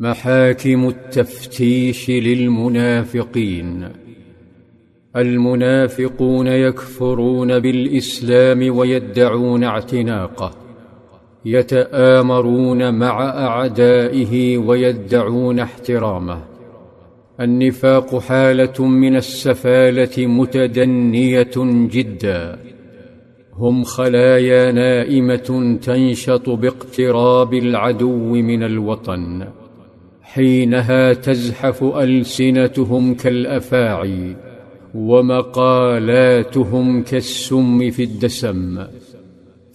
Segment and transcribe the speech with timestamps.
[0.00, 3.88] محاكم التفتيش للمنافقين
[5.16, 10.50] المنافقون يكفرون بالاسلام ويدعون اعتناقه
[11.44, 16.42] يتامرون مع اعدائه ويدعون احترامه.
[17.40, 21.52] النفاق حاله من السفاله متدنيه
[21.90, 22.58] جدا.
[23.54, 29.46] هم خلايا نائمه تنشط باقتراب العدو من الوطن.
[30.26, 34.36] حينها تزحف ألسنتهم كالأفاعي
[34.94, 38.78] ومقالاتهم كالسم في الدسم.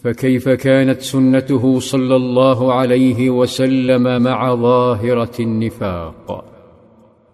[0.04, 6.46] فكيف كانت سنته صلى الله عليه وسلم مع ظاهرة النفاق؟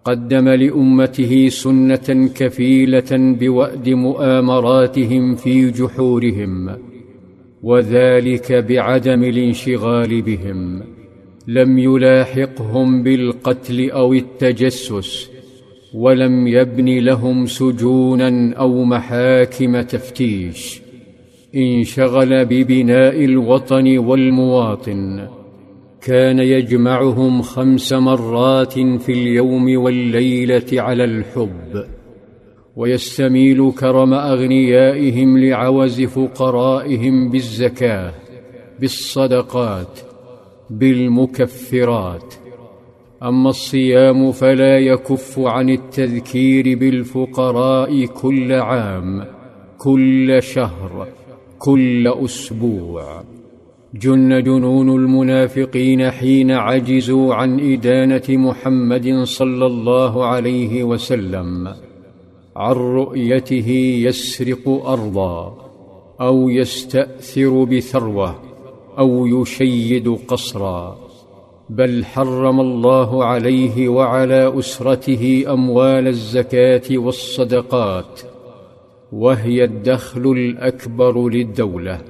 [0.04, 6.78] قدم لأمته سنة كفيلة بوأد مؤامراتهم في جحورهم
[7.62, 10.82] وذلك بعدم الانشغال بهم.
[11.48, 15.30] لم يلاحقهم بالقتل أو التجسس
[15.94, 20.80] ولم يبن لهم سجونا أو محاكم تفتيش.
[21.56, 25.28] انشغل ببناء الوطن والمواطن
[26.02, 31.84] كان يجمعهم خمس مرات في اليوم والليلة على الحب.
[32.76, 38.12] ويستميل كرم أغنيائهم لعوز فقرائهم بالزكاة
[38.80, 40.07] بالصدقات
[40.70, 42.34] بالمكفرات.
[43.22, 49.24] أما الصيام فلا يكف عن التذكير بالفقراء كل عام
[49.78, 51.08] كل شهر
[51.58, 53.22] كل أسبوع.
[53.94, 61.68] جن جنون المنافقين حين عجزوا عن إدانة محمد صلى الله عليه وسلم
[62.56, 63.70] عن رؤيته
[64.04, 65.58] يسرق أرضا
[66.20, 68.47] أو يستأثر بثروة.
[68.98, 71.08] أو يشيد قصرا
[71.70, 78.20] بل حرم الله عليه وعلى أسرته أموال الزكاة والصدقات
[79.12, 82.00] وهي الدخل الأكبر للدولة.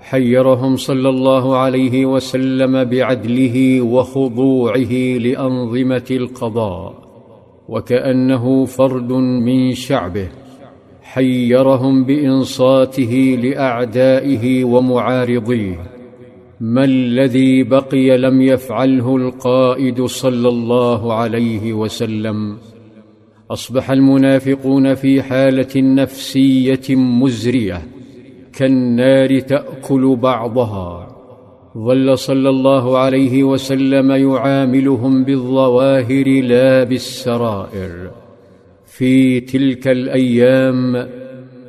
[0.00, 6.94] حيرهم صلى الله عليه وسلم بعدله وخضوعه لأنظمة القضاء
[7.68, 10.28] وكأنه فرد من شعبه.
[11.02, 15.91] حيرهم بإنصاته لأعدائه ومعارضيه.
[16.62, 22.56] ما الذي بقي لم يفعله القائد صلى الله عليه وسلم؟
[23.50, 27.82] أصبح المنافقون في حالة نفسية مزرية
[28.52, 31.16] كالنار تأكل بعضها.
[31.78, 38.10] ظل صلى الله عليه وسلم يعاملهم بالظواهر لا بالسرائر.
[38.86, 41.08] في تلك الأيام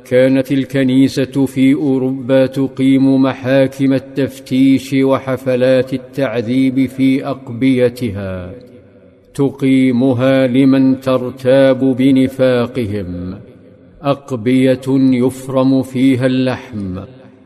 [0.06, 8.54] كانت الكنيسة في أوروبا تقيم محاكم التفتيش وحفلات التعذيب في أقبيتها.
[9.34, 13.38] تقيمها لمن ترتاب بنفاقهم.
[14.02, 16.98] أقبية يفرم فيها اللحم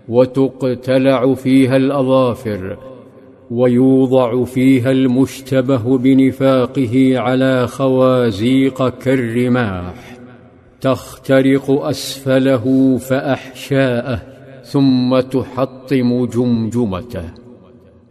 [0.08, 2.78] وتقتلع فيها الأظافر
[3.50, 10.17] ويوضع فيها المشتبه بنفاقه على خوازيق كالرماح
[10.80, 14.22] تخترق أسفله فأحشاءه
[14.62, 17.24] ثم تحطم جمجمته.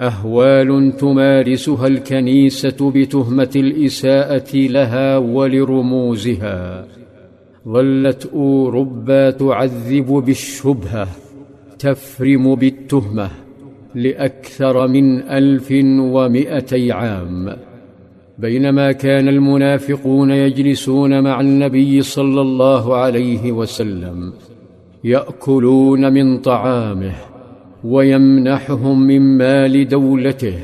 [0.02, 6.86] أهوال تمارسها الكنيسة بتهمة الإساءة لها ولرموزها.
[7.68, 11.08] ظلت أوروبا تعذب بالشبهة
[11.80, 13.30] تفرم بالتهمة
[13.96, 17.58] لأكثر من ألف ومائتي عام.
[18.40, 24.34] بينما كان المنافقون يجلسون مع النبي صلى الله عليه وسلم
[25.04, 27.14] يأكلون من طعامه
[27.84, 30.56] ويمنحهم من مال دولته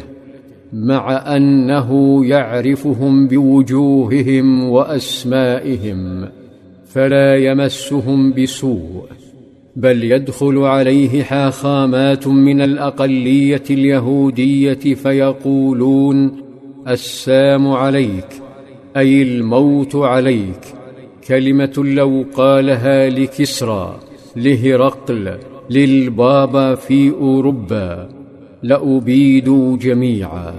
[0.73, 6.29] مع أنه يعرفهم بوجوههم وأسمائهم
[6.85, 9.03] فلا يمسهم بسوء
[9.75, 16.42] بل يدخل عليه حاخامات من الأقلية اليهودية فيقولون
[16.87, 18.27] السام عليك
[18.97, 20.59] أي الموت عليك.
[21.27, 23.99] كلمة لو قالها لكسرى
[24.35, 25.37] لهرقل
[25.69, 28.09] للبابا في أوروبا
[28.63, 30.53] لابيدوا جميعا.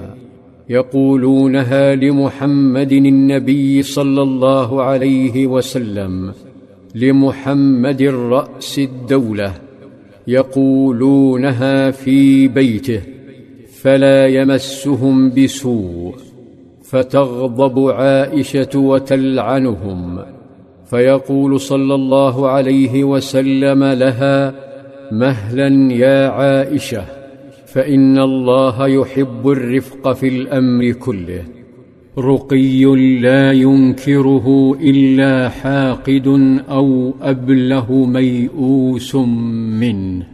[0.68, 6.32] يقولونها لمحمد النبي صلى الله عليه وسلم
[6.94, 9.54] لمحمد راس الدولة.
[10.26, 13.00] يقولونها في بيته.
[13.84, 16.14] فلا يمسهم بسوء
[16.84, 20.18] فتغضب عائشة وتلعنهم.
[20.90, 24.54] فيقول صلى الله عليه وسلم لها
[25.12, 27.04] مهلا يا عائشة
[27.66, 31.44] فإن الله يحب الرفق في الأمر كله.
[32.18, 32.84] رقي
[33.20, 36.26] لا ينكره إلا حاقد
[36.68, 39.14] أو أبله ميؤوس
[39.80, 40.33] منه.